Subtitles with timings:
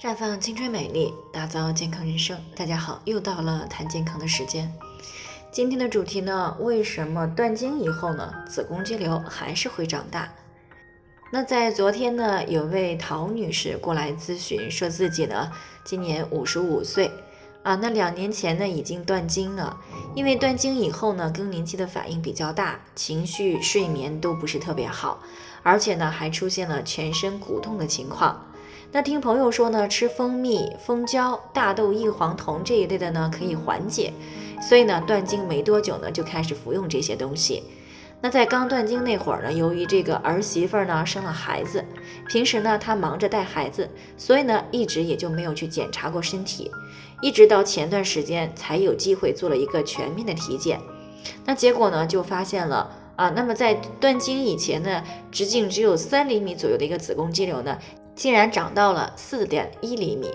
[0.00, 2.34] 绽放青春美丽，打造健康人生。
[2.56, 4.72] 大家好，又到了谈健康的时间。
[5.52, 10.32] 今天的主题呢，为什么断经以后呢，子宫肌瘤还是会长大？
[11.30, 15.52] 那在昨天呢，有位陶女士过来咨询，说自己呢
[15.84, 17.10] 今年五十五岁
[17.62, 19.78] 啊，那两年前呢已经断经了，
[20.14, 25.22] 因为断经以后呢，更年期的反应比较大，情绪、睡眠都不是特别好，
[25.62, 28.46] 而且呢还出现了全身骨痛的情况。
[28.92, 34.12] 那听朋友说呢，吃蜂蜜、蜂胶、大豆异黄酮这一类的呢，可以缓解。
[34.60, 37.62] 所以呢，断经没多久呢，就开始服用这些东西。
[38.20, 41.84] 那在刚断经那会儿呢，由于这个儿媳妇呢生了孩子，
[42.28, 46.68] 平时呢她忙着带孩子，所以呢一直也就没有去检查过身体。
[47.22, 50.80] 一直到前段时间才有机会做了一个全面的体检。
[51.44, 57.78] 那结果呢就发现了啊，那么在断经以前呢，直径只有三厘米左右的一个子宫肌瘤呢。
[58.14, 60.30] 竟然长到了四点一厘米，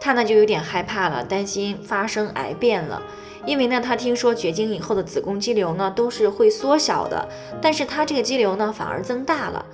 [0.00, 3.02] 她呢就有点害怕了，担心发生癌变了。
[3.46, 7.28] 因为呢，她听说绝经以后的子宫肌瘤呢都是会缩小的，
[7.62, 9.64] 但是她这个肌瘤呢反而增大了。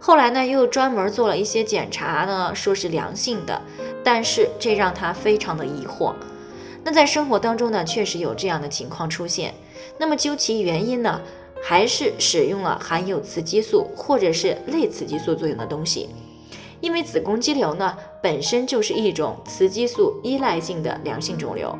[0.00, 3.60] 后来呢又专门做了一些检查呢，说是良性的，
[4.04, 6.14] 但是这让她非常的疑惑。
[6.84, 9.52] 那在生活当中呢，确实有这样的情况出现。
[9.98, 11.20] 那么究其原因呢，
[11.60, 16.08] 还是使用了含有雌激素或者是类雌激素作用的东西。
[16.80, 21.76] 因为子宫肌瘤呢本身就是一种雌激素依赖性的良性肿瘤，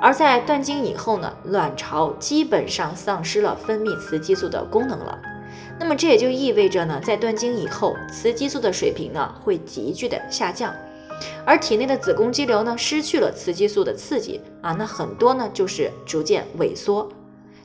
[0.00, 5.18] 而在断经以后呢，卵巢基本上丧失了分泌雌激素的功能了。
[5.78, 10.74] 那么这也就意味着呢，在断经以后，雌激素的水平呢会急剧的下降，
[11.44, 17.08] 而体内的子宫肌瘤呢失去了雌激素的刺激啊，那很多呢就是逐渐萎缩。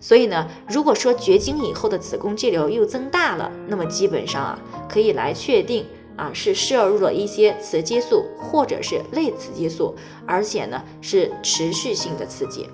[0.02, 5.86] 所以呢，如果说绝经以后的子宫肌瘤又增大了，那么基本上啊可以来确定。
[6.16, 12.70] 啊，是摄入了一些雌激素或者是类雌激素，而且呢是持续性的刺激。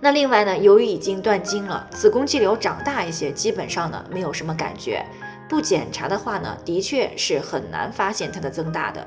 [0.00, 5.04] 那另外呢，由于已经断经了，子宫肌瘤长大一些，基本上呢没有什么感觉。
[5.48, 9.06] 不检查的话呢，的确是很难发现它的增大的。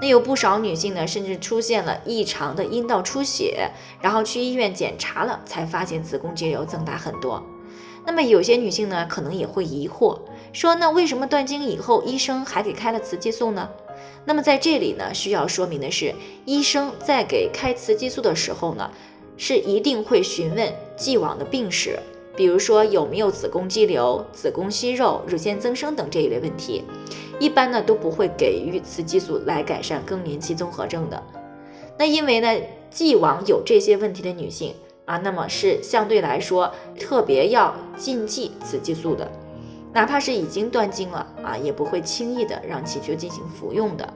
[0.00, 7.42] 那有不少女性呢，甚至出现了异常的阴道出血，然后去医院检查了，才发现子宫肌瘤增大很多。
[8.06, 10.18] 那么有些女性呢，可能也会疑惑。
[10.52, 13.68] 说那为什么断经以后医生还给开了雌激素呢？
[14.24, 18.90] 那么在这里呢，需要说明的是，医生在给开雌激素的时候呢，
[19.36, 21.98] 是一定会询问既往的病史，
[22.36, 26.84] 比如说有没有子宫肌瘤、子宫息肉、乳腺增生等这一类问题，
[27.38, 31.22] 一般呢都不会给予雌激素来改善更年期综合症的。
[31.96, 34.74] 那因为呢，既往有这些问题的女性
[35.04, 39.30] 啊，那么是相对来说特别要禁忌雌激素的。
[39.92, 44.14] 哪怕是已经断经了啊，也不会轻易的让其去进行服用的。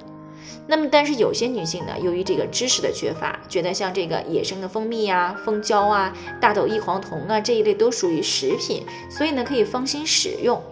[0.67, 10.63] 那么，但是有些女性呢，由于这个知识的缺乏，觉得像这个野生的蜂蜜呀、蜂胶啊、大豆异黄酮啊这一类都属于食品，所以呢可以放心使用。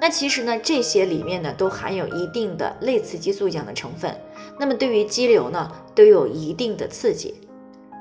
[0.00, 4.14] 那其实呢，这些里面呢都含有一定的类雌激素一样的成分，
[4.60, 7.34] 那么对于肌瘤呢都有一定的刺激。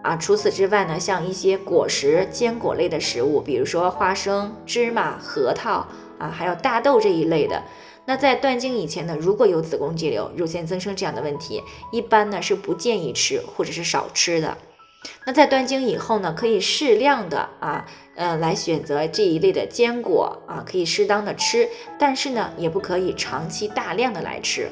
[0.08, 5.86] 啊，除此之外呢，像一些果实、坚果类的食物，比如说花生、芝麻、核桃
[6.18, 7.62] 啊，还有大豆这一类的，
[8.06, 14.58] 那在断经以前呢，如果有子宫肌瘤、乳腺增生这样的问题，一般呢是不建议吃或者是少吃的。
[15.26, 17.86] 那在断经以后呢，可以适量的啊，
[18.16, 21.68] 呃，来选择这一类的坚果啊，可以适当的吃，
[22.00, 24.70] 但是呢，也不可以长期大量的来吃。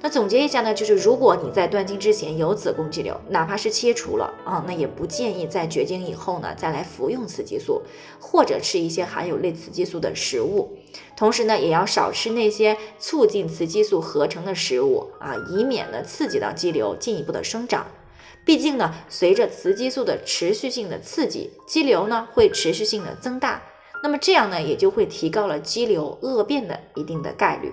[0.00, 7.82] 那总结一下呢，就是如果你在断经之前有子宫肌瘤，哪怕是切除了啊，那也不建议在绝经以后呢再来服用雌激素，
[8.20, 10.76] 或者吃一些含有类雌激素的食物。
[11.16, 17.86] 同时呢，也要少吃那些促进雌激素合成的食物啊，以免呢刺激到肌瘤进一步的生长。
[18.44, 23.62] 毕竟呢，随着雌激素的持续性的刺激，肌瘤呢会持续性的增大，
[24.02, 27.72] 那么这样呢也就会提高了肌瘤恶变的一定的概率。